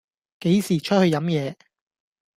[0.39, 1.55] 幾時出去飲野